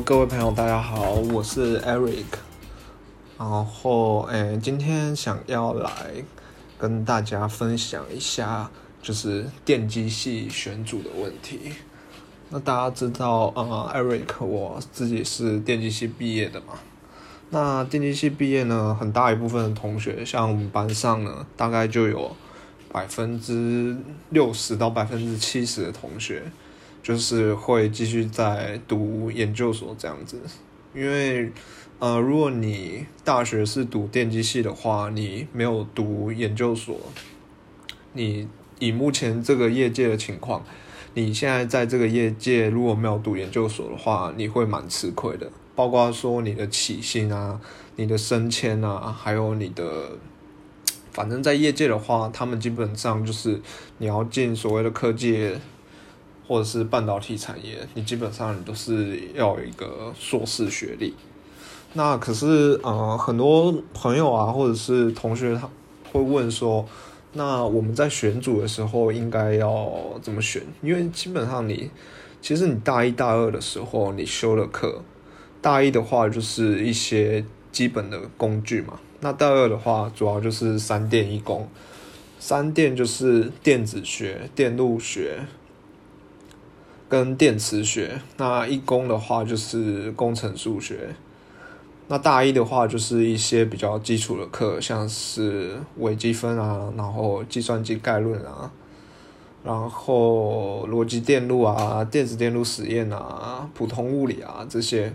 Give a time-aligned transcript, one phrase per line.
[0.00, 2.24] 各位朋友，大家好，我是 Eric。
[3.38, 6.24] 然后，诶，今天想要来
[6.78, 8.70] 跟大家分享一下，
[9.02, 11.74] 就是电机系选组的问题。
[12.48, 16.72] 那大家知道，呃，Eric 我自己是电机系毕业的嘛。
[17.50, 22.34] 那电机系毕业呢，很大一部分的同学，像我们班上呢，大概就有
[22.90, 23.96] 百分之
[24.30, 26.42] 六十到百分之七十的同学。
[27.02, 30.40] 就是会继续在读研究所这样子，
[30.94, 31.50] 因为，
[31.98, 36.96] 呃，如果你大学是读电机系的话，你没有读研究所，
[38.12, 38.46] 你
[38.78, 40.64] 以目前这个业界的情况，
[41.14, 47.60] 你现在在这个业界如果没有读研究所的话，你会蛮吃亏的，包括说你的起薪啊、
[47.96, 50.12] 你的升迁啊，还有你的，
[51.10, 53.60] 反正在业界的话，他们基本上就是
[53.98, 55.50] 你要进所谓的科技。
[56.46, 61.14] 或者是半导体产业，你基本上你都是要有一个硕士学历。
[61.94, 65.68] 那可是呃，很多朋友啊，或者是同学，他
[66.10, 66.86] 会问说，
[67.34, 70.62] 那我们在选组的时候应该要怎么选？
[70.82, 71.90] 因为基本上你
[72.40, 75.02] 其实你大一大二的时候你修了课，
[75.60, 81.68] 大一的话就是一些基本的工具嘛，那大二的话主要就是三电一工，
[82.38, 85.40] 三电就是电子学、电路学。
[87.12, 91.14] 跟电磁学，那一工的话就是工程数学，
[92.08, 98.72] 那大一的话就是一些比较基础的课，像是微积分啊，然后计算机概论啊，
[99.62, 105.12] 然后逻辑电路啊，电子电路实验啊，普通物理啊这些。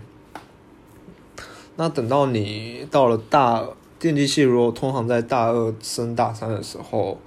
[1.74, 3.64] 那等到你到了大
[3.98, 7.18] 电机系，如果通常在大二升大三的时候，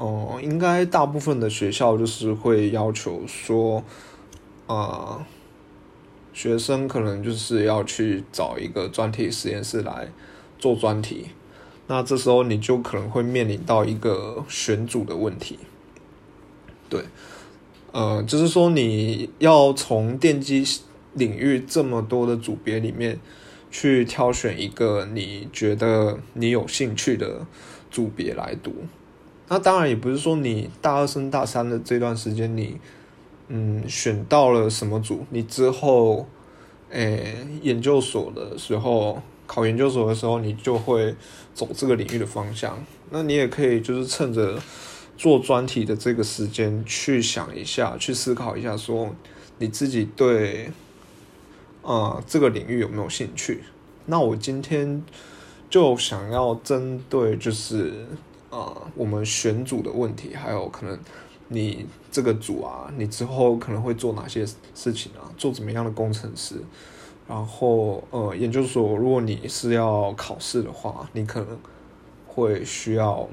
[0.00, 3.84] 哦，应该大部分的学校就是会要求说。
[4.66, 5.26] 啊，
[6.32, 10.08] 学生可能就是要去找一个专题实验室来
[10.60, 11.26] 做专题，
[11.88, 15.58] 那这时候你就可能会面临到一个选组的问题。
[16.88, 17.02] 对，
[17.90, 20.64] 呃，就是说你要从电机
[21.14, 23.18] 领域这么多的组别里面
[23.72, 27.44] 去挑选一个你觉得你有兴趣的
[27.90, 28.72] 组别来读。
[29.50, 32.80] 那当然也不是说你大二升大三的这段时间你。
[33.52, 35.26] 嗯，选到了什么组？
[35.30, 36.28] 你之后，
[36.90, 41.12] 诶，研究所的时候，考研究所的时候，你就会
[41.52, 42.78] 走这个领域的方向。
[43.10, 44.56] 那你也可以就是趁着
[45.16, 49.10] 做专题的这个时间，去想一下，去思考一下，说
[49.58, 50.70] 你自己对，
[51.82, 53.64] 啊，这个领域有没有兴趣？
[54.06, 55.02] 那我今天
[55.68, 58.06] 就想要针对就是
[58.50, 60.98] 啊，我们选组的问题，还有可能。
[61.52, 65.26] 你这个组啊，你之后可能会做哪些事情啊？
[65.36, 66.54] 做怎么样的工程师？
[67.26, 71.58] 然后呃，研究所如果你是要考试的话，你可能
[72.24, 73.28] 会需要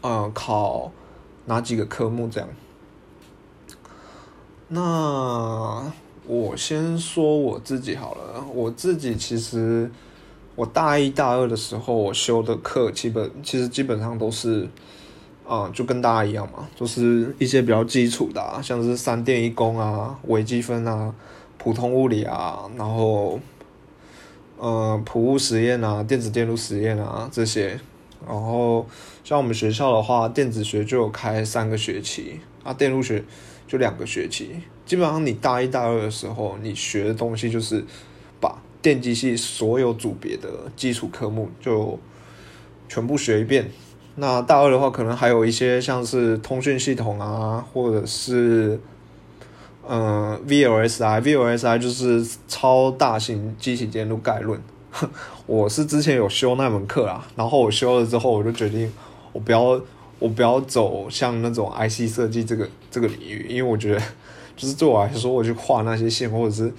[0.00, 0.90] 呃考
[1.44, 2.48] 哪几个科目这样？
[4.66, 5.92] 那
[6.26, 9.88] 我先说我自己好了，我自己其实
[10.58, 14.68] 我大一大二的时候我修的课，基本其实基本上都是。
[15.46, 21.14] 啊，就跟大家一样嘛，就是一些比较基础的，像是三电一工啊、微积分啊、
[21.56, 23.40] 普通物理啊，然后，
[24.58, 27.80] 呃，普物实验啊、电子电路实验啊这些。
[28.26, 28.86] 然后
[29.24, 33.24] 像我们学校的话，电子学就有开三个学期，啊，电路学
[33.66, 34.50] 就两个学期。
[34.84, 37.82] 基本上你大一大二的时候，你学的东西就是
[38.80, 41.98] 电机系所有组别的基础科目就
[42.88, 43.70] 全部学一遍。
[44.16, 48.80] 那大二的话，可能还有一些像是通讯系统啊，或者是
[49.88, 54.60] 嗯 VLSI，VLSI 就是超大型机器电路概论。
[55.46, 58.92] 我是之前有修那门课啊，然后我修了之后，我就决定
[59.32, 59.80] 我不要
[60.18, 64.02] 我不要走像那种 IC 设计这个这个领域，因为我觉得
[64.56, 66.72] 就是对我来说，我去画那些线，或者是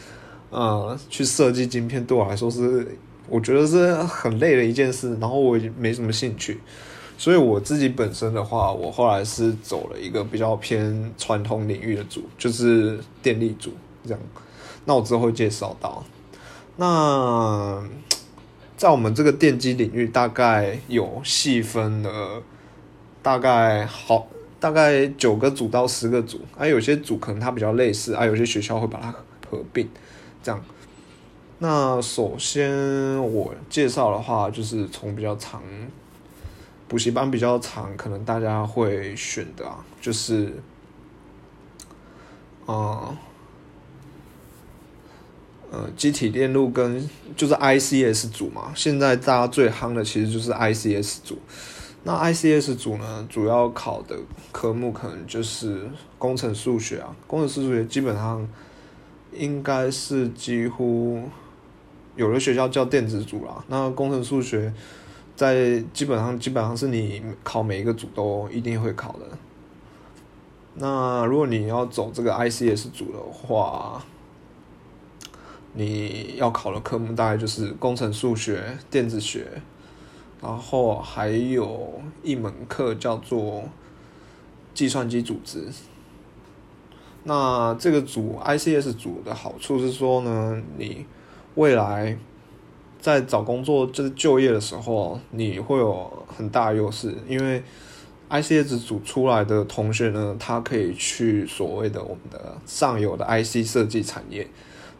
[0.49, 2.97] 呃去设计晶片，对我来说是
[3.27, 6.59] 我觉得是很累的一件事，然后我也没什么兴趣。
[7.17, 13.73] 所以我自己本身的话，我后来是走了一个比较偏传统领域的组，就是电力组
[14.05, 14.19] 这样。
[14.85, 16.03] 那我之后会介绍到。
[16.77, 17.83] 那
[18.77, 22.41] 在我们这个电机领域，大概有细分了
[23.21, 24.25] 大概好
[24.57, 29.13] 大概九个组到十个组，啊，有些组可能它比较类似，啊，有些学校会把它
[29.49, 29.89] 合并
[30.41, 30.63] 这样。
[31.59, 32.71] 那首先
[33.33, 35.61] 我介绍的话，就是从比较长。
[36.87, 40.51] 补习班比较长，可能大家会选的啊，就是，
[42.65, 43.15] 啊，
[45.69, 47.07] 呃，机体电路跟
[47.37, 51.37] 就是 ICS 组嘛，现在大家最夯的其实就是 ICS 组。
[52.05, 54.17] 那 ICS 组呢，主要考的
[54.51, 55.87] 科目可能就是
[56.17, 58.47] 工程数学啊，工程数学基本上
[59.33, 61.23] 应该是几乎
[62.15, 63.63] 有的学校叫电子组啦。
[63.67, 64.73] 那工程数学
[65.35, 69.25] 在基本上基本上是你考每一个组都一定会考的。
[70.75, 74.03] 那如果你要走这个 ICS 组的话，
[75.73, 79.61] 你要考的科目大概就是工程数学、电子学，
[80.41, 83.63] 然后还有一门课叫做
[84.73, 85.67] 计算机组织。
[87.23, 91.05] 那这个组 ICS 组的好处是说呢，你
[91.55, 92.17] 未来
[92.99, 97.61] 在找工作就是就业的时候，你会有很大优势，因为
[98.29, 104.47] ICS 组出来的同学呢，他可以去所谓的我们的上游的 IC 设计产业。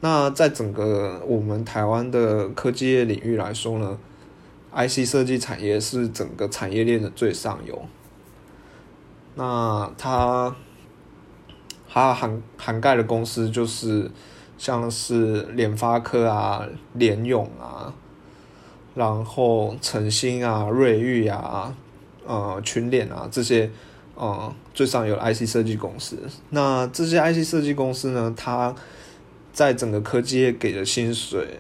[0.01, 3.97] 那在整个我们台湾的科技业领域来说呢
[4.73, 7.81] ，IC 设计产业是整个产业链的最上游。
[9.35, 10.55] 那它
[11.91, 14.09] 它涵涵盖的公司就是
[14.57, 16.63] 像是联发科啊、
[16.93, 17.91] 联咏啊，
[18.93, 21.75] 然后晨星啊、瑞昱啊、
[22.25, 23.71] 呃群联啊这些
[24.15, 26.17] 呃最上游的 IC 设计公司。
[26.51, 28.75] 那这些 IC 设计公司呢，它
[29.51, 31.57] 在整个科技业给的薪水，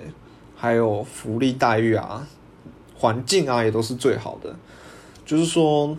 [0.55, 2.27] 还有福利待遇啊，
[2.95, 4.55] 环境啊，也都是最好的。
[5.25, 5.97] 就是说，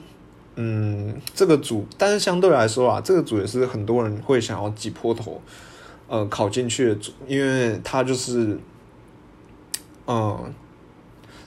[0.56, 5.40] 嗯，这个组，但是相对来说啊，这个组也是很多人会想要挤破头，
[6.08, 8.58] 呃，考进去的组，因为它就是，
[10.06, 10.52] 嗯，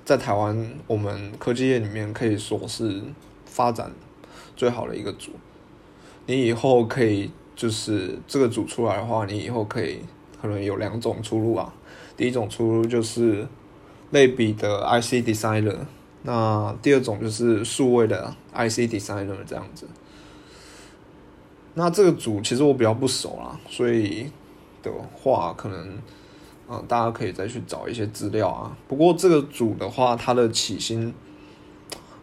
[0.03, 3.01] 在台湾我们科技业里面可以说是
[3.45, 3.91] 发展
[4.55, 5.31] 最好的一个组。
[6.25, 9.99] 你以后可以就是这个组出来的话，你以后可以。
[10.41, 11.73] 可能有两种出路啊，
[12.17, 13.47] 第一种出路就是
[14.11, 15.77] 类比的 IC designer，
[16.23, 19.87] 那第二种就是数位的 IC designer 这样子。
[21.75, 24.27] 那这个组其实我比较不熟啦，所以
[24.81, 25.97] 的话可能，
[26.69, 28.75] 嗯，大家可以再去找一些资料啊。
[28.87, 31.13] 不过这个组的话，它的起薪，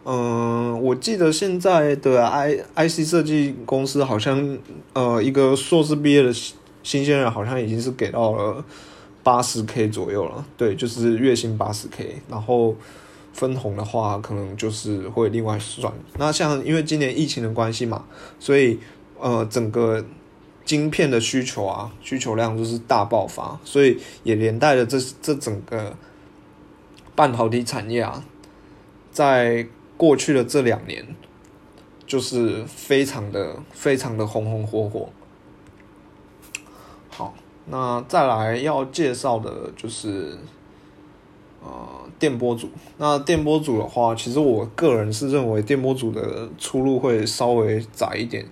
[0.03, 4.57] 嗯，我记得现在的 I IC 设计公司好像，
[4.93, 6.33] 呃，一个硕士毕业的。
[6.83, 8.65] 新鲜人好像已经是给到了
[9.21, 12.75] 八十 K 左右了，对，就是月薪八十 K，然后
[13.33, 15.91] 分红的话可能就是会另外算。
[16.17, 18.05] 那像因为今年疫情的关系嘛，
[18.39, 18.79] 所以
[19.19, 20.05] 呃整个
[20.65, 25.95] 晶片的需求啊，需求量就是大爆发，所以也连带了这这整个
[27.15, 28.23] 半导体产业啊，
[29.11, 29.67] 在
[29.97, 31.15] 过去的这两年
[32.05, 35.09] 就是非常的非常的红红火火。
[37.09, 37.33] 好
[37.65, 40.37] 那再来要介绍的就是，
[41.63, 42.69] 呃，电波组。
[42.97, 48.45] 那电波组的话，其实我个人是认为电波组的出路会稍微窄一点，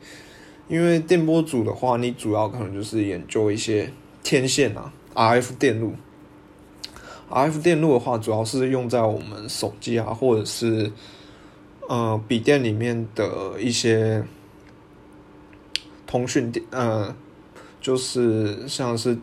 [0.68, 3.92] 因为电波组的话，你主要可能就是研究一些
[4.24, 5.94] 天线啊，RF 电路。
[7.30, 10.92] RF 电路的话，主要是用在我们手机啊，或者是
[11.88, 14.24] 呃笔电里面的一些
[16.06, 17.16] 通讯电，呃。
[17.81, 19.18] 就是像是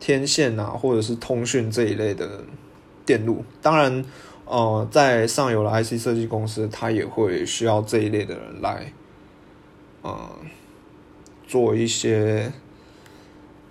[0.00, 2.42] 天线啊，或者是通讯这一类的
[3.04, 4.04] 电路，当然，
[4.44, 8.92] 呃，在上游的 IC 设计公司，它也会需要这一类的人来，
[10.02, 10.30] 呃，
[11.46, 12.52] 做一些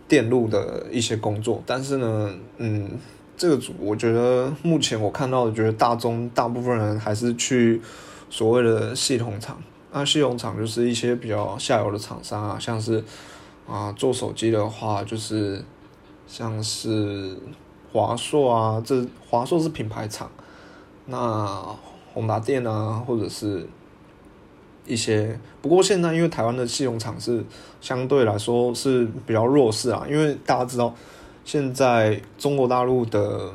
[0.07, 1.63] 电路的一些工作。
[1.65, 2.89] 但是呢，嗯，
[3.35, 7.81] 这个组我觉得目前我看到的，觉得大中大部分人还是去
[8.29, 9.61] 所谓的系统厂。
[9.91, 13.03] 那系统厂就是一些比较下游的厂商啊，像是。
[13.67, 15.63] 啊，做手机的话，就是
[16.27, 17.37] 像是
[17.91, 20.29] 华硕啊，这华硕是品牌厂，
[21.05, 21.75] 那
[22.13, 23.67] 宏达电啊，或者是
[24.85, 25.39] 一些。
[25.61, 27.43] 不过现在因为台湾的系统厂是
[27.79, 30.93] 相对来说是比较弱势啊，因为大家知道
[31.43, 33.51] 现在中国大陆的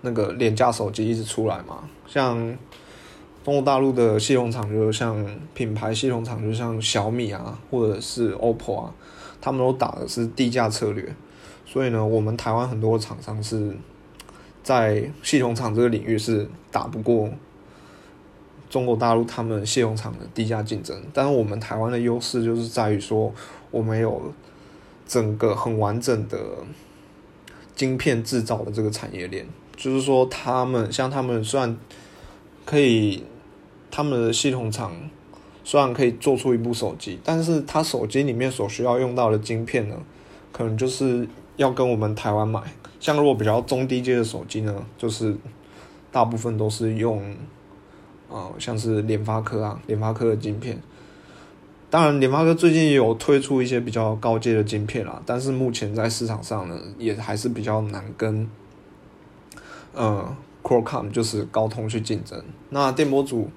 [0.00, 2.56] 那个廉价手机一直出来嘛，像。
[3.44, 8.92] 中国大陆的系统厂，就像品牌系统厂，就像小米啊，或者是 OPPO 啊，
[9.40, 11.14] 他们都打的是低价策略。
[11.76, 13.76] 所以呢，我们台湾很多厂商是
[14.62, 17.28] 在系统厂这个领域是打不过
[18.70, 20.98] 中国大陆他们系统厂的低价竞争。
[21.12, 23.30] 但是我们台湾的优势就是在于说，
[23.70, 24.32] 我们有
[25.06, 26.38] 整个很完整的
[27.74, 31.76] 晶片制造的这个产业链，就是说他们像他们虽然
[32.64, 33.22] 可以。
[33.88, 34.94] 他们的系统厂
[35.62, 39.96] 虽然可以做出一部手机，但是它手机里面所需要用到的晶片呢，
[40.52, 41.26] 可能就是
[41.56, 42.60] 要跟我们台湾买。
[43.00, 45.36] 像如果比较中低阶的手机呢，就是
[46.10, 47.36] 大部分都是用，
[48.28, 50.80] 呃，像是联发科啊，联发科的晶片。
[51.90, 58.48] 当然，联发科最近也有推出一些比较高阶的晶片啦，但是目前在市场上呢，也还是比较难跟，
[59.94, 62.42] 呃，Qualcomm 就是高通去竞争。
[62.70, 63.50] 那电波组。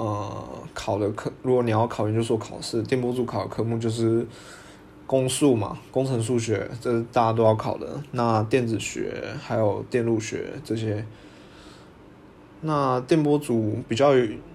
[0.00, 0.32] 呃，
[0.74, 4.24] 考的科，如果你要考研究所考试，电波组考的科目就是
[5.08, 7.98] 公数嘛，工程数学，这是大家都要考的。
[8.12, 11.02] 那电子学还有电路学这些，
[12.60, 14.12] 那电波组比较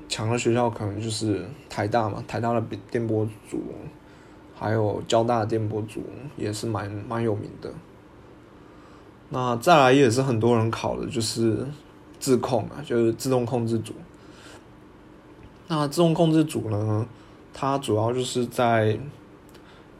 [0.07, 3.63] 强的学校可能就是台大嘛，台大的电波组，
[4.55, 6.03] 还有交大的电波组
[6.37, 7.71] 也是蛮蛮有名的。
[9.29, 11.65] 那再来也是很多人考的，就是
[12.19, 13.93] 自控啊，就是自动控制组。
[15.67, 17.07] 那自动控制组呢？
[17.55, 18.99] 它主要就是在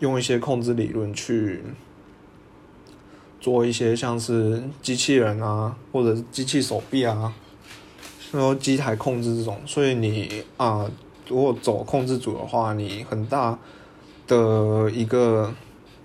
[0.03, 1.63] 用一些控制理论去
[3.39, 7.33] 做一些像是机器人啊，或者是机器手臂啊，
[8.33, 9.61] 然后机台控制这种。
[9.65, 10.85] 所以你啊，
[11.29, 13.57] 如果走控制组的话，你很大
[14.27, 15.53] 的一个，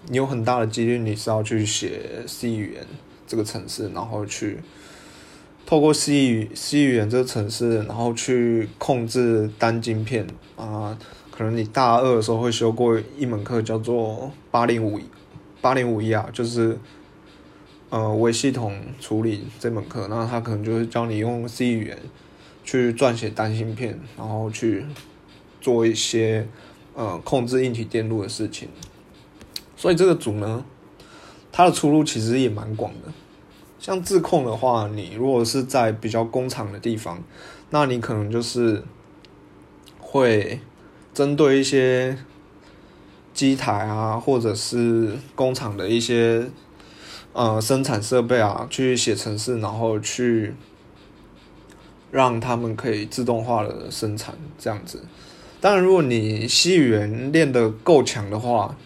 [0.06, 2.86] 你有很大的几率你是要去写 C 语言
[3.26, 4.60] 这个城市，然后去。
[5.66, 10.26] 透过 C 语 C 语言这个城市，然后去控制单晶片
[10.56, 10.96] 啊，
[11.38, 14.98] 可能你大二的时候会修过一门课叫做八零五
[15.60, 16.76] 八零五一啊，就是
[17.90, 21.96] 呃微系统处理这门课，那他可能就是教你用 C 语言
[22.64, 24.84] 去撰写单芯片，然后去
[25.60, 26.44] 做一些
[26.96, 28.68] 呃控制硬体电路的事情，
[29.76, 30.64] 所以这个组呢，
[31.52, 33.12] 它的出路其实也蛮广的。
[33.78, 37.22] 像自控的话，你如果是在比较工厂的地方，
[37.70, 38.82] 那你可能就是
[40.00, 40.58] 会
[41.12, 42.16] 针对一些
[43.34, 46.46] 机台啊，或者是工厂的一些
[47.32, 50.54] 呃生产设备啊，去写程式，然后去
[52.10, 55.04] 让他们可以自动化的生产这样子。
[55.60, 58.76] 当然，如果你 C 语言练得够强的话，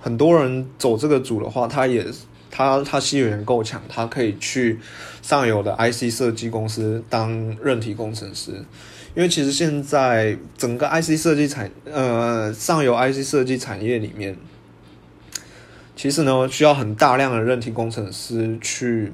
[0.00, 2.06] 很多人走这个组的话，他也。
[2.54, 4.78] 他他吸引人够强，他可以去
[5.22, 8.62] 上游的 IC 设计公司当任体工程师，
[9.14, 14.36] 因为其实现在整个 IC 设计产呃上游 IC 设计产业里面，
[15.94, 19.12] 其实呢需要很大量的韧体工程师去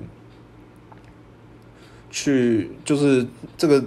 [2.10, 3.26] 去就是
[3.56, 3.84] 这个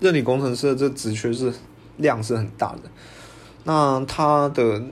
[0.00, 1.52] 韧体工程师的这职缺是
[1.98, 2.82] 量是很大的，
[3.64, 4.82] 那他的。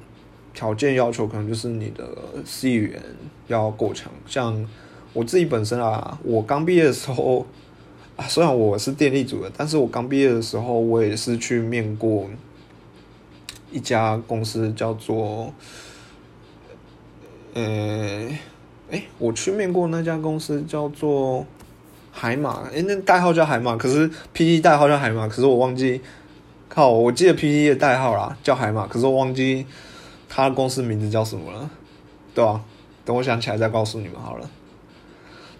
[0.54, 2.04] 条件要求可能就是你的
[2.44, 3.00] C 语言
[3.46, 4.66] 要够强，像
[5.12, 7.46] 我自己本身啊，我刚毕业的时候，
[8.26, 12.28] 虽然我是电力组的，但是我刚毕业的时候，我也是去面过
[13.70, 15.52] 一家公司，叫做，
[17.54, 18.28] 呃，
[18.90, 21.46] 哎，我去面过那家公司叫做
[22.10, 26.00] 海马，哎，那代号叫海马，可是 P D 代号叫海马，可是我忘记，
[26.68, 29.66] 靠，我记得 P D 的代号啦，叫海马，可是我忘记。
[30.30, 31.70] 他的公司名字叫什么了？
[32.34, 32.62] 对吧？
[33.02, 34.50] 等我想起来再告诉你们好了，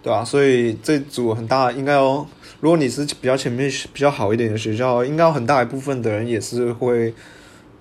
[0.02, 0.22] 对吧？
[0.22, 2.26] 所以这组很大，应该哦。
[2.60, 7.14] 如果你是比较前面比较好一点的学校，应该有很大一部分的人也是会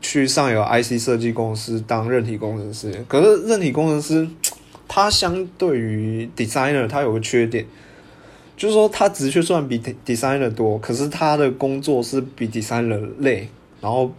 [0.02, 3.04] 去上游 IC 设计公司当韧体工程师。
[3.08, 4.28] 可是韧体工程师，
[4.88, 7.66] 他相对于 designer，他有个缺点，
[8.56, 13.50] 就是说他职缺虽然比 designer 多，可是他的工作是比 designer 累，
[13.82, 14.12] 然后。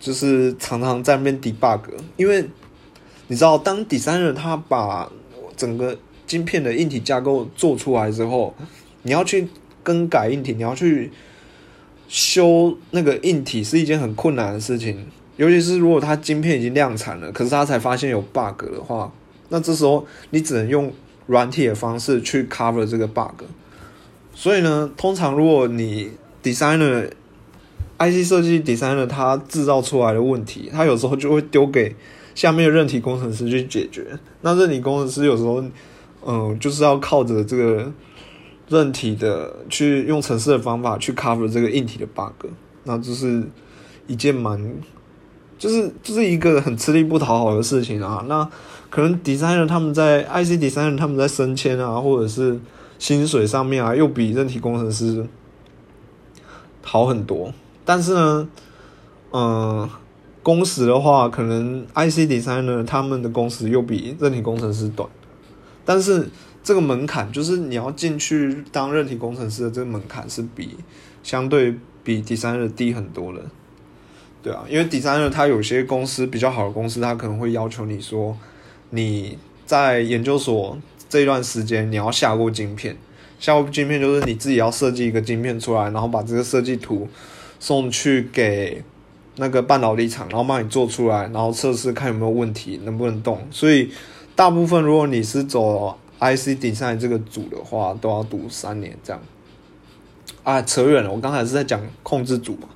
[0.00, 1.80] 就是常常在那边 debug，
[2.18, 2.44] 因为
[3.28, 5.10] 你知道，当 designer 他把
[5.56, 5.96] 整个
[6.26, 8.54] 晶片的硬体架构做出来之后，
[9.04, 9.48] 你要去
[9.82, 11.10] 更改硬体，你要去
[12.08, 15.06] 修那个硬体，是一件很困难的事情。
[15.36, 19.12] 尤其是如果它晶片已经量产了，可是他才发现有 bug 的话，
[19.48, 20.92] 那这时候你只能用
[21.26, 23.44] 软体的方式去 cover 这个 bug。
[24.34, 26.10] 所以呢，通常如果你
[26.42, 27.08] designer
[27.98, 31.94] IC 设计 designer 他制造出来的问题，他有时候就会丢给
[32.34, 34.06] 下面的韧体工程师去解决。
[34.42, 35.64] 那韧体工程师有时候，
[36.26, 37.92] 嗯，就是要靠着这个
[38.68, 42.48] 韧体的去用程式的方法去 cover 这个硬体的 bug。
[42.84, 43.42] 那就是
[44.06, 44.60] 一件蛮，
[45.58, 48.24] 就是就是一个很吃力不讨好的事情啊。
[48.28, 48.48] 那
[48.90, 52.60] 可能 designer 他们在 IC designer 他们在升迁啊，或者是
[52.98, 55.26] 薪水上面啊，又比任体工程师
[56.82, 57.52] 好很多。
[57.84, 58.48] 但是呢，
[59.32, 59.88] 嗯，
[60.42, 65.08] 工时的话，可能 IC designer 他们的工时又比任体工程师短。
[65.84, 66.28] 但是
[66.64, 70.76] 这个门槛，就是你要进去当韧体工程师的这个门槛是比
[71.22, 73.40] 相对比 designer 低很多的，
[74.42, 78.34] 对啊，因为 designer 他有些公司比较好的公司，他可能会要求你说，
[78.90, 80.78] 你在研究所
[81.08, 82.96] 这一段时间，你要下过晶片，
[83.38, 87.06] 下过晶片就是你自己要设计一个晶片出来，然后把这个设计图
[87.60, 88.82] 送去给
[89.36, 93.46] 那个半导体厂，然后帮你做出来，然后测试看有没有问题，能不能动。
[93.50, 93.90] 所以
[94.34, 99.20] 大部分如果你是走 IC 顶上来这个组的话，都要读三年这样。
[100.42, 102.68] 啊，扯远了，我刚才是在讲控制组嘛，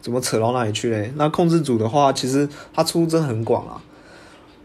[0.00, 1.12] 怎么扯到那里去嘞？
[1.16, 3.82] 那控制组的话，其实它出真很广啊。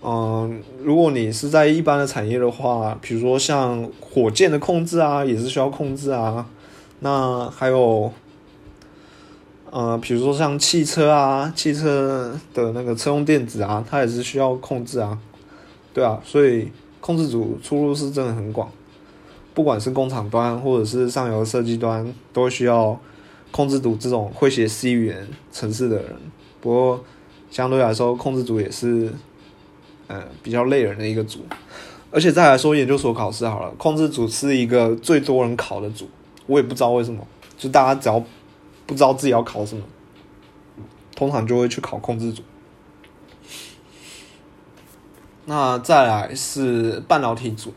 [0.02, 6.46] 嗯，如果你是在一般的产业的话，比如说像火箭的控制啊，也是需要控制啊。
[7.00, 8.12] 那还有，
[9.70, 15.18] 呃，比如说像汽车啊，汽车的那个车用电子啊，它也是需要控制啊。
[15.94, 16.72] 对啊，所以
[17.02, 18.70] 控制组出路是真的很广。
[19.54, 22.98] 不管是工厂端或者是上游设计端，都需要
[23.52, 26.16] 控制组这种会写 C 语言程式的人。
[26.62, 27.04] 不过
[27.52, 29.12] 相对来说，控制组也是，
[30.08, 31.40] 呃，比较累人的一个组。
[32.12, 36.08] 而且再来说研究所考试好了，控制组是一个最多人考的组。
[36.46, 37.28] 我也不知道为什么，
[37.58, 38.24] 就大家只要
[38.86, 39.84] 不知道自己要考什么，
[41.16, 42.42] 通常就会去考控制组。
[45.50, 47.74] 那再来是半导体组。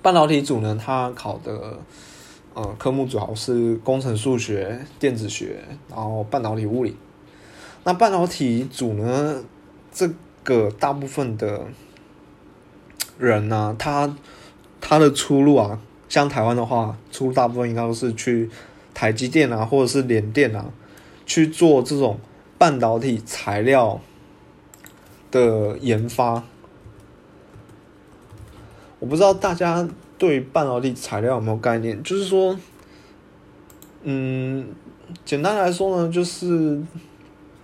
[0.00, 1.78] 半导体组呢，它考的
[2.54, 6.96] 呃科目主要是工程数学、电子学，然后半导体物理。
[7.84, 9.44] 那半导体组呢，
[9.92, 10.10] 这
[10.42, 11.66] 个大部分的
[13.18, 14.16] 人呢，他
[14.80, 18.48] 他的出路啊，像台湾的话，出路大部分应该都是去
[18.94, 20.64] 台积电啊，或者是联电啊，
[21.26, 22.18] 去做这种
[22.56, 24.00] 半导体材料
[25.30, 26.44] 的研发。
[29.02, 32.00] 我不知道大家对半导体材料有没有概念？
[32.04, 32.56] 就是说，
[34.04, 34.64] 嗯，
[35.24, 36.80] 简单来说呢，就是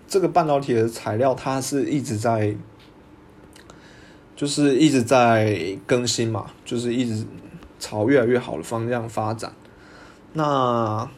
[0.08, 2.56] 这个半导体的材料，它是一直在，
[4.34, 7.24] 就是一直在更新嘛，就是一直
[7.78, 9.52] 朝越来越好的方向发展。
[10.32, 11.08] 那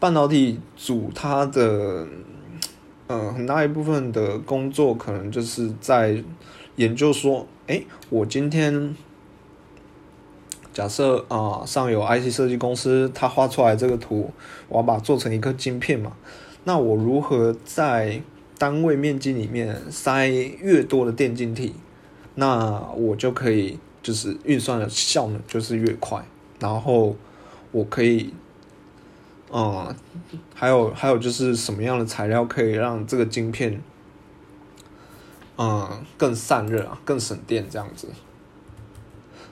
[0.00, 2.08] 半导体组它的，
[3.06, 6.24] 嗯，很大一部分的工作可能就是在
[6.76, 7.46] 研究说。
[7.68, 7.80] 哎，
[8.10, 8.94] 我今天
[10.74, 14.32] 假设啊，上有 IC 设计公司，他画出来这个图，
[14.68, 16.12] 我要把它做成一个晶片嘛？
[16.64, 18.20] 那我如何在
[18.58, 21.72] 单位面积里面塞越多的电晶体，
[22.34, 26.20] 那我就可以就是运算的效能就是越快，
[26.58, 27.14] 然后
[27.70, 28.34] 我可以，
[29.52, 29.94] 嗯，
[30.52, 33.80] 还有还有就是什么样的材料可以让这个晶片？
[35.58, 38.08] 嗯，更散热啊，更省电这样子。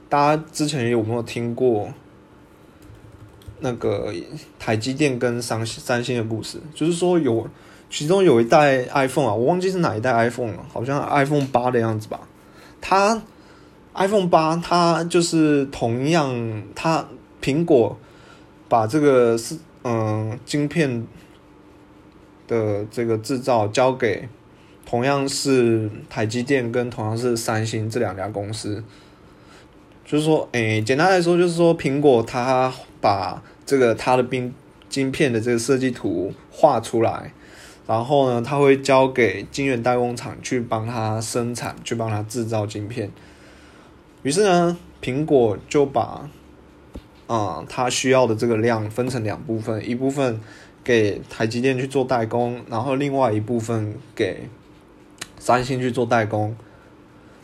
[0.09, 1.93] 大家之前有没有听过
[3.61, 4.13] 那个
[4.59, 6.59] 台积电跟三三星的故事？
[6.75, 7.47] 就是说有
[7.89, 12.21] 其中有一代 iPhone 啊，我忘记是哪一代 iPhone 了，好像 iPhone 八的样子吧。
[12.81, 13.23] 它
[13.95, 17.07] iPhone 八，它就是同样，它
[17.43, 17.97] 苹果
[18.69, 21.07] 把这个是嗯晶片
[22.49, 24.29] 的这个制造交给。
[24.91, 28.83] 同样是台积电跟同样是三星这两家公司，
[30.05, 34.53] 就是说，诶，简单来说就是说，苹果它把这个它的冰
[34.89, 37.33] 晶片的这个设计图画出来，
[37.87, 43.09] 然后呢，它会交给晶圆代工厂去帮它生产，去帮它制造晶片。
[44.25, 46.29] 于是呢，苹果就把
[47.29, 50.41] 啊它需要的这个量分成两部分，一部分
[50.83, 54.49] 给台积电去做代工，然后另外一部分给。
[55.41, 56.55] 三星去做代工，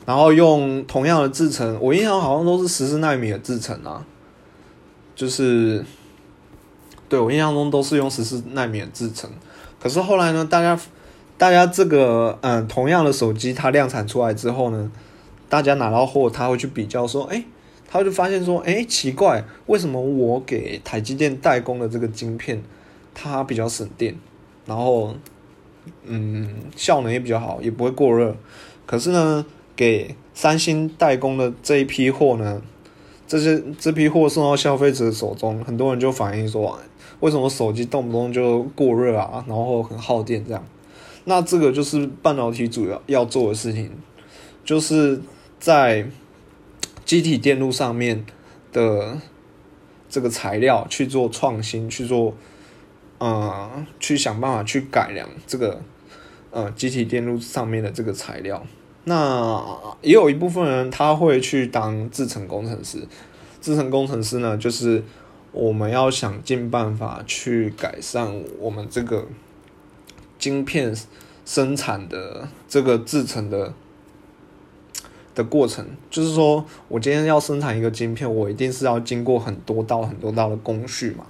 [0.04, 4.04] 然后用同样的制程，我印象好像都是十四纳米的制程啊，
[5.14, 5.82] 就是
[7.08, 9.30] 对我印象中都是用十四纳米的制程。
[9.80, 10.78] 可是后来呢，大家
[11.38, 14.92] 大家这个嗯同样的手机它量产出来之后呢，
[15.48, 17.42] 大家拿到货他会去比较说，哎，
[17.88, 22.62] 他就发现说，哎，奇怪，为什么我给台积电代工的这个晶片
[23.14, 24.14] 它比较省电，
[24.66, 25.14] 然后。
[26.04, 28.36] 嗯，效能也比较好，也不会过热。
[28.86, 29.44] 可是呢，
[29.74, 32.62] 给三星代工的这一批货呢，
[33.26, 36.78] 这些这批货送到消费者手中，很多人就反映说，
[37.20, 40.64] 为什么手机动不动就过热啊，然后很耗电这样？
[41.24, 43.90] 那这个就是半导体主要要做的事情，
[44.64, 45.20] 就是
[45.58, 46.08] 在
[47.04, 48.24] 机体电路上面
[48.72, 49.18] 的
[50.08, 52.34] 这个材料去做创新，去做。
[53.18, 55.80] 呃，去想办法去改良这个
[56.50, 58.64] 呃机体电路上面的这个材料。
[59.04, 59.64] 那
[60.02, 63.06] 也有一部分人他会去当制程工程师。
[63.60, 65.02] 制程工程师呢，就是
[65.52, 69.26] 我们要想尽办法去改善我们这个
[70.38, 70.94] 晶片
[71.44, 73.72] 生产的这个制程的
[75.34, 81.26] 的过程，就是说我今天要生产一个晶片，我一定是要经过很多道很多道的工序嘛。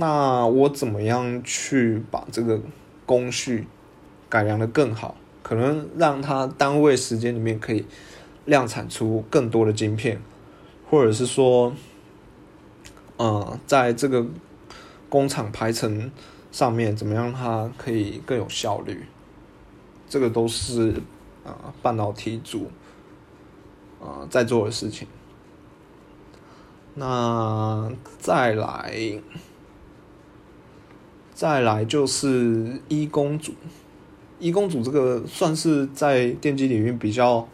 [0.00, 2.60] 那我怎么样去把这个
[3.04, 3.66] 工序
[4.28, 7.84] 改良的更好，可能让它单位时间里面可以
[8.44, 10.22] 量产出更多的晶片，
[10.88, 11.72] 或者是说，
[13.16, 14.24] 呃，在这个
[15.08, 16.12] 工厂排程
[16.52, 19.04] 上面怎么样它可以更有效率，
[20.08, 21.02] 这个都是
[21.44, 22.70] 啊半导体组
[24.00, 25.08] 啊在做的事情。
[26.94, 29.20] 那再来。
[31.38, 33.52] 再来就是一公主，
[34.40, 37.46] 一公主这个算是在电机领域比较，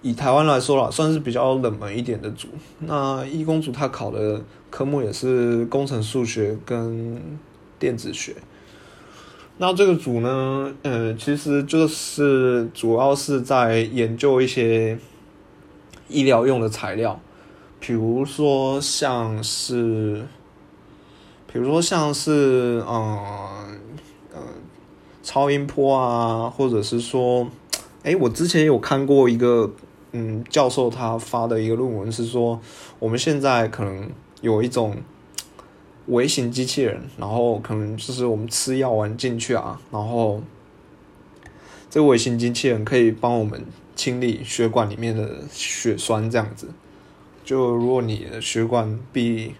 [0.00, 2.48] 以台湾来说啦，算是比较冷门一点的组。
[2.78, 7.20] 那一公主她考的科目也是工程数学跟
[7.78, 8.34] 电子学。
[9.58, 14.98] 那这个组呢，呃，其实就是主要是在研究一些
[16.08, 17.20] 医疗用的材料，
[17.78, 20.24] 比如说像是。
[21.54, 23.78] 比如说像是嗯
[24.34, 24.40] 嗯
[25.22, 27.48] 超音波啊，或者是说，
[28.02, 29.72] 哎，我之前有看过一个
[30.10, 32.60] 嗯教授他发的一个论文，是说
[32.98, 34.96] 我们现在可能有一种
[36.06, 40.42] 微型机器人，然后可能就是我们吃药丸进去啊，然后
[41.88, 43.64] 这个微型机器人可以帮我们
[43.94, 46.66] 清理血管里面的血栓，这样子。
[47.44, 49.54] 就如果你的血管壁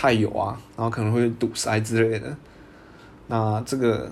[0.00, 2.34] 太油啊，然后可能会堵塞之类的。
[3.26, 4.10] 那这个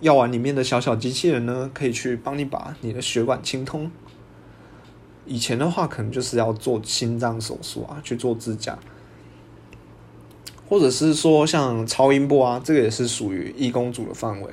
[0.00, 3.90] 药丸里面的小小机器人呢，可以去帮你把你的血管清通。
[5.26, 8.78] 以前的话，可能就是要做心脏手术啊，去做支架，
[10.66, 14.48] 或者是说像超音波啊，这个也是属于医工组的范围。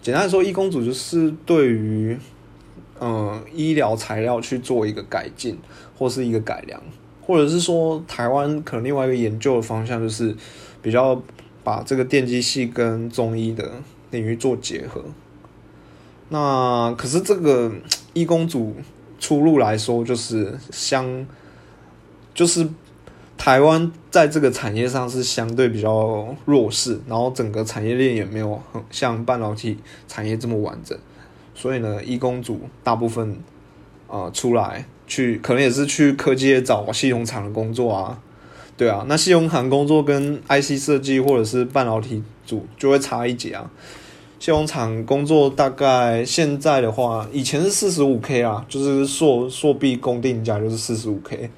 [0.00, 2.16] 简单来说，医工组就是对于
[3.00, 5.58] 嗯医疗材料去做一个改进
[5.98, 6.80] 或是一个改良。
[7.26, 10.32] 或者是说，台湾可能另外一个研究的方向就是
[10.80, 11.20] 比较
[11.64, 13.68] 把这个电机系跟中医的
[14.12, 15.02] 领域做结合。
[16.28, 17.72] 那可是这个
[18.12, 18.76] 医工组
[19.18, 21.26] 出路来说，就是相
[22.32, 22.68] 就是
[23.36, 30.96] 台湾在这个产业上是相对比较弱势，然后整个产业链也没有很像半导体产业这么完整，
[31.56, 33.36] 所以呢，医工组大部分
[34.06, 34.84] 啊出来。
[35.06, 38.18] 去可能也是去科技业找系统厂的工作啊，
[38.76, 43.70] 对啊，那系统厂工作跟 IC 设计或者是半导体组就会差一截啊。
[44.38, 51.50] 系统厂工作大概现在的话，以前是四十五 K 啊，就是硕硕币公定价就是四十五 K，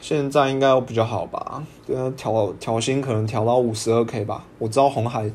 [0.00, 1.64] 现在应该比较好吧？
[1.84, 5.28] 对啊，调调薪可能调到五十二 K 吧，我知道红海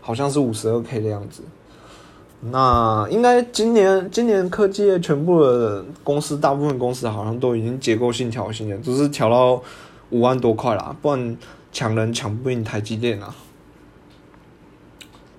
[0.00, 1.42] 好像是五十二 K 的样子。
[2.50, 9.62] 那应该今年今年科技业全部的公司，大部分公司好像都已经结构性调薪了，只是调到
[10.10, 11.36] 五万多块啦，不然
[11.72, 13.34] 抢人抢不赢台积电啊，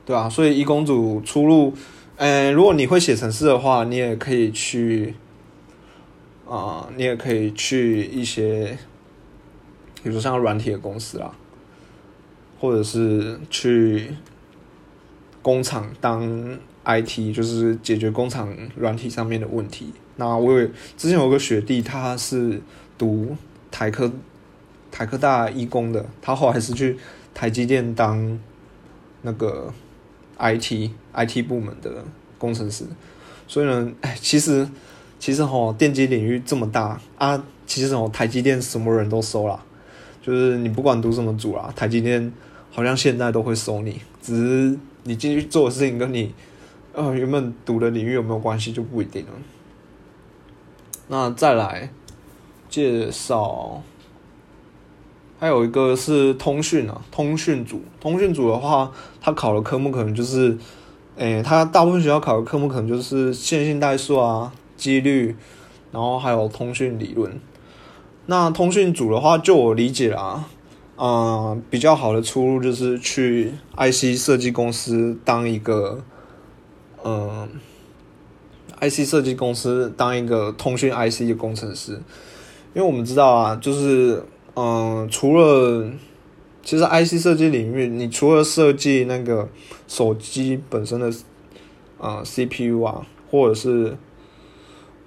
[0.03, 1.73] 对啊，所以一公主出路，
[2.17, 5.13] 呃，如果你会写程式的话，你也可以去，
[6.49, 8.77] 啊，你也可以去一些，
[10.01, 11.31] 比如说像软体的公司啦，
[12.59, 14.15] 或者是去
[15.43, 16.57] 工厂当。
[16.85, 19.91] IT 就是解决工厂软体上面的问题。
[20.17, 22.61] 那我有之前有个学弟，他是
[22.97, 23.35] 读
[23.71, 24.11] 台科
[24.91, 26.97] 台科大一工的，他后来是去
[27.33, 28.39] 台积电当
[29.23, 29.73] 那个
[30.37, 32.05] IT IT 部门的
[32.37, 32.85] 工程师。
[33.47, 34.67] 所以呢，哎，其实
[35.19, 39.59] 其实吼电机领域这么大啊，其实吼台积电什么人都收了，
[40.21, 42.31] 就是你不管读什么组啦，台积电
[42.71, 46.33] 好像现在都会收你，只是你进去做的事情跟你。
[46.95, 49.31] 呃，原本读的领域有没有关系就不一定了。
[51.09, 51.89] 那再来
[52.69, 53.83] 介绍，
[55.37, 57.81] 还有一个是通讯啊，通讯组。
[57.99, 60.57] 通讯组的话，他考的科目可能就是，
[61.17, 65.35] 诶，他大部分学校考的科目可能就是线性代数啊、几率，
[65.91, 67.37] 然后还有通讯理论。
[68.27, 70.45] 那通讯组的话，就我理解啦，
[70.95, 76.01] 啊，比较好的出路就是去 IC 设计公司当一个。
[77.07, 77.47] 嗯
[78.81, 81.91] ，IC 设计公司当一个通讯 IC 的工程师，
[82.73, 84.23] 因为我们知道啊，就是
[84.55, 85.87] 嗯，除了
[86.63, 89.47] 其实 IC 设计领域，你除了设计那个
[89.87, 91.13] 手机本身的
[91.99, 93.95] 啊 CPU 啊，或者是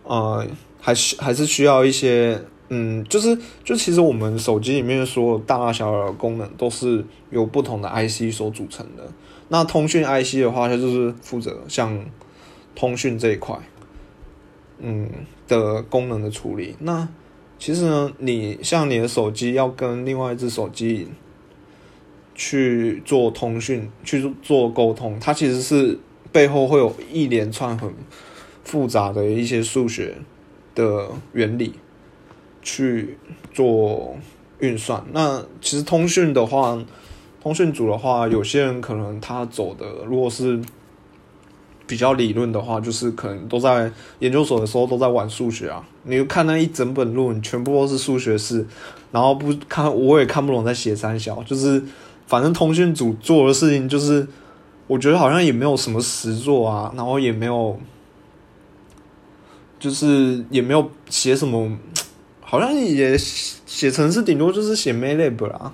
[0.07, 0.47] 啊，
[0.81, 9.03] 还是还是需要一些嗯，就是就其实我们手机里面所有大大小小的功能都是由不同的 IC 所组成的。
[9.49, 12.05] 那通讯 IC 的话，它就是负责像
[12.75, 13.59] 通讯这一块。
[14.81, 15.11] 嗯
[15.49, 16.77] 的功能的处理。
[16.79, 17.09] 那
[17.59, 21.09] 其实呢，你像你的手机要跟另外一只手机
[22.35, 25.99] 去做通讯、去做沟通，它其实是
[26.31, 27.93] 背后会有一连串很
[28.63, 30.15] 复杂的一些数学
[30.77, 31.73] 的原理
[32.63, 33.19] 去
[33.53, 34.17] 做
[34.61, 35.05] 运算。
[35.13, 36.81] 那其实通讯的话，
[37.43, 40.61] 通讯组的话，有些人可能他走的如果是
[41.87, 45.83] 比较理论的话，就是可能都在研究所的时候都在玩数学啊。
[46.03, 48.67] 你看那一整本论文，全部都是数学式，
[49.11, 51.83] 然后不看我也看不懂在写三小，就是
[52.27, 54.27] 反正通讯组做的事情就是，
[54.87, 57.79] 我觉得好像也没有什么实作啊，然后也没有，
[59.79, 61.79] 就是也没有写什么，
[62.41, 65.73] 好像也写程式，顶多就是写 MATLAB 啦，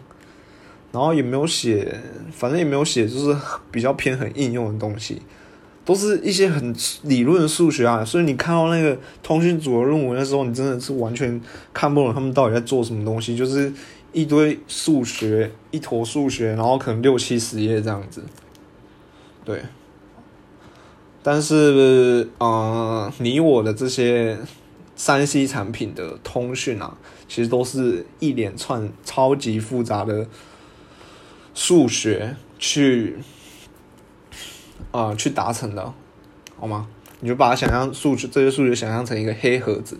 [0.94, 3.36] 然后也没有写，反正也没有写，就是
[3.72, 5.20] 比较偏很应用的东西。
[5.84, 11.38] 都是一些很理论数学啊，所以你看到那个通讯组的论文的时候，你真的是完全
[11.74, 13.70] 看不懂他们到底在做什么东西，就是
[14.12, 18.22] 一堆数学，一坨数学，然后可能六七十页这样子。
[19.44, 19.60] 对，
[21.22, 24.38] 但是呃，你我的这些
[24.96, 26.96] 三 C 产品的通讯啊，
[27.28, 30.26] 其实都是一连串超级复杂的
[31.54, 33.16] 数学去。
[34.90, 35.92] 啊，去达成的，
[36.56, 36.86] 好吗？
[37.18, 39.98] 你就把它想象数学这些数学想象成一个黑盒子，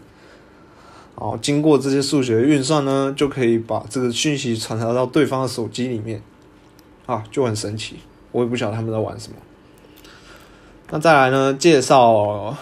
[1.16, 6.22] 哦，经过这些数学运算呢，就可以把这个讯息传达到对方的手机里面，
[7.06, 7.96] 啊，就很神奇。
[8.30, 9.38] 我也不晓得他们在玩什么。
[10.90, 12.56] 那再来呢，介绍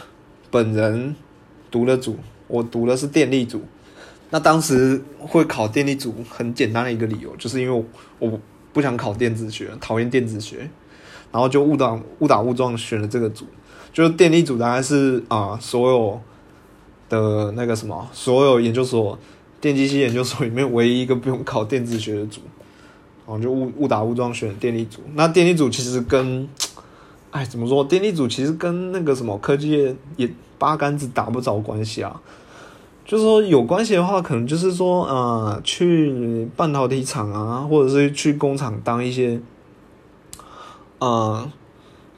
[0.51, 1.15] 本人
[1.71, 3.63] 读的组，我读的是电力组。
[4.31, 7.85] 那当时会考电力组，很简单的一个理由，就是因为
[8.19, 8.41] 我
[8.73, 10.69] 不想考电子学，讨厌电子学。
[11.31, 13.47] 然后就误打误打误撞选了这个组，
[13.91, 16.21] 就是电力组，大概是啊所有
[17.09, 19.19] 的那个什么，所有研究所
[19.59, 22.43] 电机系研究所里面唯一一个不用考电子学的组，
[23.27, 25.01] 然后就误误打误撞选电力组。
[25.15, 26.47] 那电力组其实跟，
[27.31, 27.83] 哎怎么说？
[27.83, 32.21] 电力组其实跟那个什么科技也八竿子打不着关系啊。
[33.13, 39.39] 就是说有关系的话，可能就是说呃去半导体厂啊，或者是去工厂当一些。
[40.99, 41.53] 呃，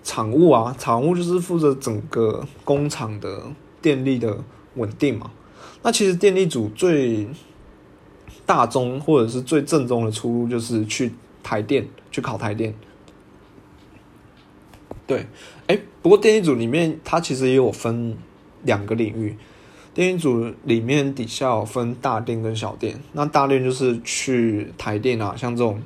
[0.05, 3.43] 厂务啊，厂务就是负责整个工厂的
[3.83, 4.39] 电力的
[4.77, 5.33] 稳定嘛。
[5.83, 7.27] 那其实电力组最
[8.47, 12.73] 大宗或者是最正宗的出路就是去台电去考台电。
[15.09, 15.27] 对，
[15.67, 18.17] 哎，不过电力组里面它其实也有分
[18.63, 19.37] 两个领域，
[19.95, 23.01] 电力组里面底下有分大电跟小电。
[23.13, 25.81] 那大电就是去台电啊，像这种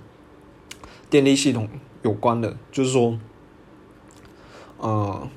[1.08, 1.68] 电力系统。
[2.02, 3.18] 有关的，就是说，
[4.78, 5.28] 呃，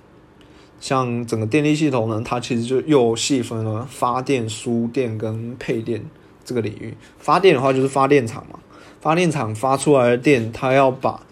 [0.80, 6.06] 像整个电力系统呢，它其实就又细分了发电、输电跟配电
[6.46, 6.96] 这个领域。
[7.18, 8.60] 发电的话就是发电厂嘛，
[9.02, 11.26] 发电厂发出来的电，它要把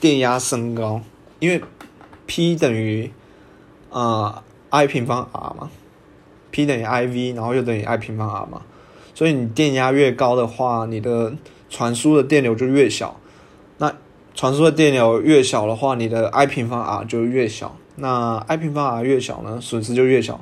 [0.00, 1.02] 电压升高，
[1.40, 1.60] 因为
[2.26, 3.10] P 等于
[3.90, 5.68] 呃 I 平方 R 嘛
[6.56, 8.62] ，P 等于 I V，然后又等于 I 平方 R 嘛，
[9.14, 11.34] 所以你电压越高的话，你的
[11.68, 13.20] 传输的电流就越小。
[13.76, 13.92] 那
[14.34, 17.76] 传输的电流越小的话，你的 I 平方 R 就越小。
[17.96, 20.40] 那 I 平方 R 越小呢，损失就越小。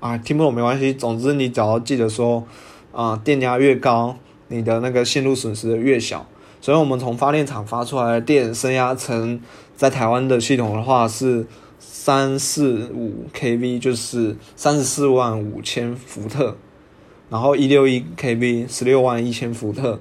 [0.00, 2.44] 啊，听不懂没关系，总之你只要记得说，
[2.92, 6.26] 啊，电压越高，你的那个线路损失越小。
[6.60, 9.40] 所以我们从发电厂发出来的电升压成
[9.74, 11.46] 在台湾的系统的话是
[11.96, 16.56] 三四五 kV，就是三十四万五千伏特，
[17.30, 20.00] 然后一六一 kV 十六万一千伏特，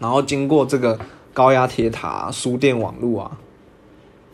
[0.00, 0.98] 然后经过这个。
[1.32, 3.38] 高压铁塔、输电网络啊，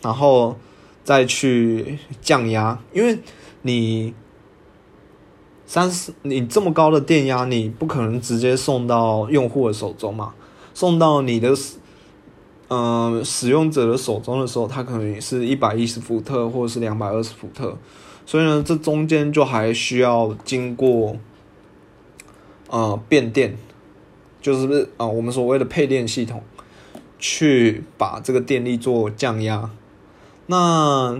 [0.00, 0.56] 然后
[1.04, 3.18] 再去降压，因为
[3.60, 4.14] 你
[5.66, 10.34] 三四你这么高的电压，你不可能直接送到用户的手中嘛，
[10.72, 11.54] 送到你的
[12.68, 17.76] 嗯使用者的手中的时候，它可能也是一百一十伏特或者是两百二十伏特，
[18.24, 21.16] 所以呢，这中间就还需要经过
[22.68, 23.56] 呃变电，
[24.40, 26.42] 就是啊我们所谓的配电系统。
[27.18, 29.70] 去把这个电力做降压，
[30.48, 31.18] 那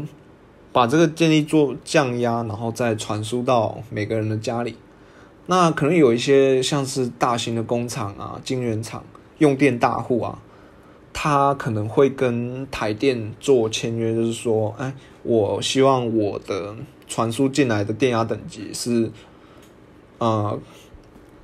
[0.70, 4.76] 把这个电力做降压，然后再传输到每个人的家里。
[5.46, 9.02] 那可能有一些像是大型的工厂啊、晶圆厂、
[9.38, 10.38] 用电大户啊，
[11.18, 16.76] 他可能会跟台电做签约，就是说，哎，我希望我的
[17.08, 19.10] 传输进来的电压等级是
[20.18, 20.60] 呃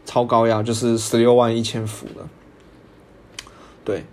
[0.04, 2.28] 超高压，就是十六万一千伏的，
[3.82, 4.04] 对。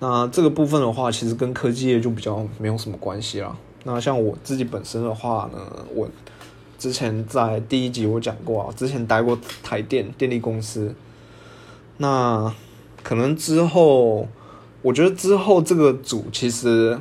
[0.00, 3.56] 那这个部分的话，其实跟科技业就比较没有什么关系了。
[3.84, 5.58] 那像我自己本身的话呢，
[5.94, 6.06] 我
[6.76, 10.94] 之前在第一集我讲过啊，之前待过台电电力公司。
[11.96, 12.54] 那
[13.02, 14.28] 可能之后，
[14.82, 16.98] 我觉得之后这个组其实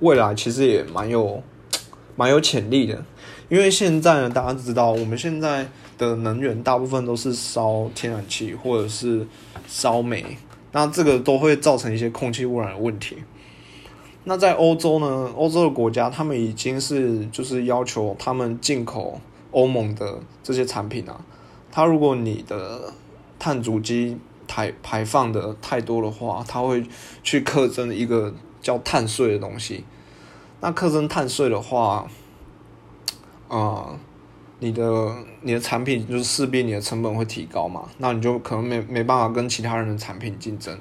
[0.00, 1.42] 未来其实也蛮有
[2.16, 3.04] 蛮有潜力的，
[3.48, 9.26] 因为现在呢，大家知道我们现在的能源大部分都是烧天然气或者是
[9.66, 10.38] 烧煤，
[10.72, 13.16] 那这个都会造成一些空气污染的问题。
[14.24, 21.20] 那在欧洲呢，欧洲的国家他们已经是就是要求他们进口欧盟的这些产品啊，
[21.70, 22.92] 它如果你的
[23.38, 26.84] 碳足迹排排放的太多的话，它会
[27.22, 29.84] 去克征一个叫碳税的东西。
[30.60, 32.06] 那课征碳税的话，
[33.48, 33.98] 啊，
[34.58, 40.76] 你的你的产品就是势必你的成本会提高嘛，那你就可能没没办法跟其他人的产品竞争。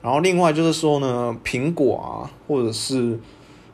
[0.00, 3.20] 然后另外就是说呢，苹果啊，或者是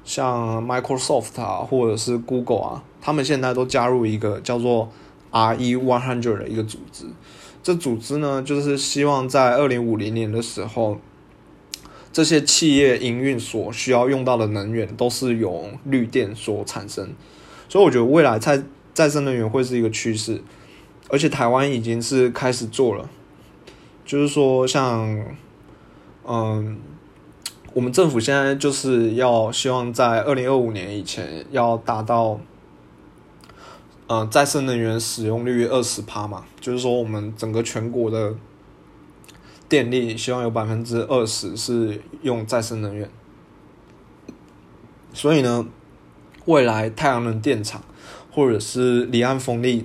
[0.04, 4.90] 像 Microsoft 啊，或者是 Google 啊，他们现在都加入一个叫做
[5.30, 7.06] RE One Hundred 的一个组织。
[7.62, 10.98] 这组织呢，就是希望在二零五零年的时候，
[12.12, 17.10] 这些企业营运所需要用到的能源都是由绿电所产生。
[17.68, 18.62] 所以我觉得未来再
[18.94, 20.42] 再生能源会是一个趋势，
[21.08, 23.10] 而且台湾已经是开始做了，
[24.06, 25.22] 就是说像，
[26.26, 26.78] 嗯，
[27.74, 32.40] 我们政府现在就是要希望在二零二五年以前要达到。
[34.08, 38.34] 呃，再生能源使用率二十趴嘛，就是说我们整个全国的
[39.68, 43.10] 电力希望有百分之二十是用再生能源。
[45.12, 45.66] 所以呢，
[46.46, 47.82] 未来太阳能电厂
[48.30, 49.84] 或者是离岸风力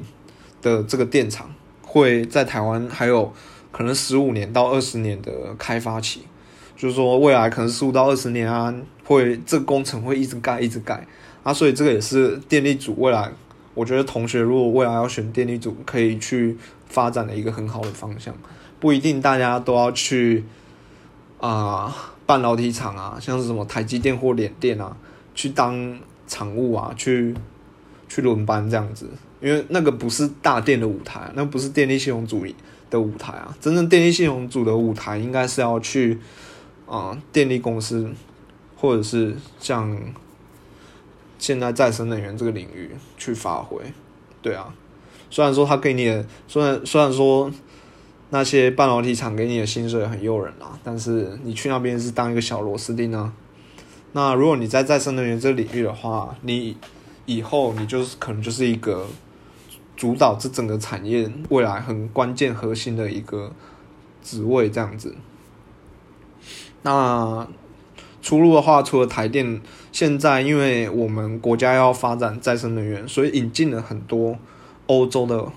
[0.62, 3.34] 的这个电厂会在台湾还有
[3.74, 6.22] 可能十五年到二十年的开发期，
[6.78, 11.06] 就是说未来可能十五到二十年啊，会这个工程会一直盖一直盖
[11.44, 13.30] 啊，所以这个也是电力组未来。
[13.76, 16.56] 我觉得同学如果未来要选电力组，可以去
[16.86, 18.34] 发展的一个很好的方向，
[18.80, 20.44] 不一定大家都要去
[21.40, 24.96] 啊半导体厂啊，像是什么台积电或联电啊，
[25.34, 27.34] 去当厂务啊，去
[28.08, 29.10] 去轮班这样子，
[29.42, 32.46] 因为那个不是大电的舞台，那不是电力系统组
[32.92, 36.20] 的舞台啊，真正电力系统组的舞台应该是要去
[36.86, 38.12] 啊电力公司，
[38.76, 39.98] 或者是像。
[41.44, 43.78] 现在再生能源这个领域去发挥，
[44.42, 44.74] 对啊，
[45.30, 47.52] 虽然说他给你的，虽然虽然说
[48.30, 53.34] 那些半导体厂给你的薪水很诱人啊，但是你去那边是当一个小螺丝钉啊。
[54.14, 56.78] 那如果你在再生能源这个领域的话，你
[57.26, 59.06] 以后你就是可能就是一个
[59.98, 63.52] 主导这整个产业未来很关键核心的一个
[64.24, 65.14] 职位这样子。
[66.84, 67.46] 那。
[68.22, 69.62] 出路的话，除了台电，
[69.94, 74.38] 现在因为我们国家要发展再生能源，所以引进了很多
[74.88, 75.52] 欧洲的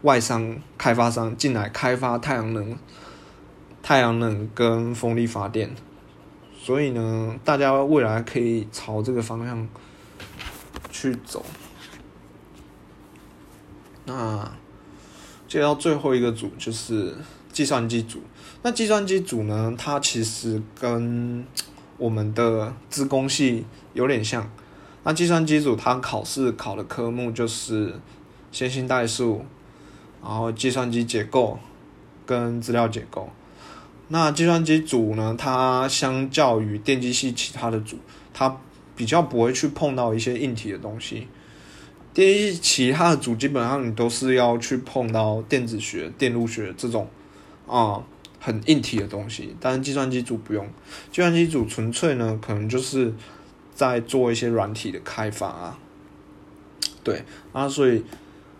[0.00, 2.74] 外商开发商进来开发太阳能、
[3.82, 5.70] 太阳能跟风力发电。
[6.58, 9.68] 所以呢，大家未来可以朝这个方向
[10.90, 11.44] 去走。
[14.06, 14.50] 那
[15.46, 17.14] 接到最后一个组就是
[17.52, 18.22] 计算机组。
[18.62, 19.74] 那计算机组呢？
[19.76, 21.44] 它其实跟
[21.98, 24.50] 我们的资工系有点像。
[25.04, 27.94] 那计算机组它考试考的科目就是
[28.50, 29.44] 线性代数，
[30.22, 31.58] 然后计算机结构
[32.24, 33.28] 跟资料结构。
[34.08, 37.98] 那计算机组呢，它相较于电机系其他的组，
[38.32, 38.56] 它
[38.96, 41.28] 比较不会去碰到一些硬体的东西。
[42.14, 47.08] 电机其他的组基本上你都是要去碰到电子学、电路学这种
[47.66, 48.02] 啊。
[48.44, 50.68] 很硬体的东西，但是计算机组不用，
[51.10, 53.10] 计算机组纯粹呢，可能就是
[53.74, 55.78] 在做一些软体的开发啊。
[57.02, 57.22] 对
[57.54, 58.04] 啊，所以，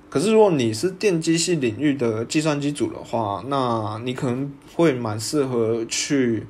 [0.09, 6.47] 可是如果你是电机系领域的计算机组的话，那你可能会蛮适合去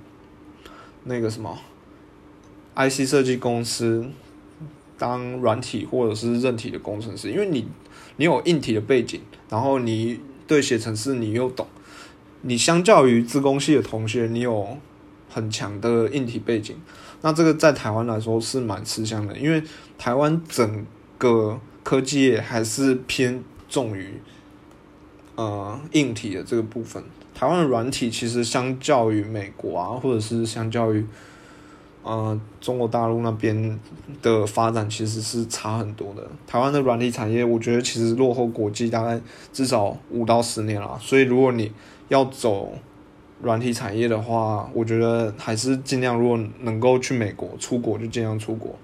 [1.03, 1.59] 那个什么
[2.77, 4.07] IC 设计公司
[4.97, 7.67] 当软体或者是韧体的工程师，因为你
[8.17, 9.21] 你有硬体的背景，
[9.51, 11.67] 然后你对写程式你又懂。
[12.47, 14.77] 你相较于自工系的同学，你有
[15.31, 16.77] 很强的硬体背景，
[17.23, 19.63] 那这个在台湾来说是蛮吃香的，因为
[19.97, 20.87] 台湾整
[21.17, 24.21] 个科技业还是偏重于
[25.37, 27.03] 呃硬体的这个部分。
[27.35, 31.05] 台湾的软体其实相较于美国啊，或者是相较于
[32.03, 33.81] 呃中国大陆那边
[34.23, 36.31] 的发展，其实是差很多的。
[36.47, 39.21] 台湾的软体产业，我觉得其实落后国际大概
[39.53, 40.97] 至少五到十年了。
[41.01, 41.73] 所以如果你
[42.09, 42.73] 要走
[43.43, 48.75] 软体产业的话，我觉得还是尽量，如果能够去美国出国，就尽量出国。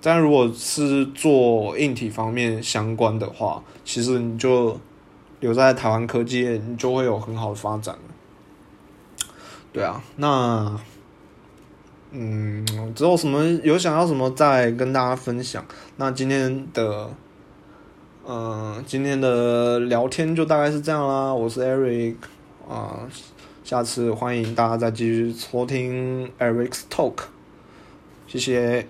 [0.00, 4.76] 但如果是做硬体方面相关的话，其实你就
[5.38, 7.96] 留在台湾科技，你就会有很好的发展。
[9.72, 10.76] 对啊，那
[12.10, 15.64] 嗯，之后什么有想要什么再跟大家分享。
[15.96, 17.08] 那今天的
[18.26, 21.32] 嗯，今天的聊天就大概是这样啦。
[21.32, 22.16] 我是 Eric
[22.68, 23.08] 啊，
[23.64, 27.14] 下次欢迎大家再继续收听 Eric's Talk，
[28.26, 28.86] 谢谢。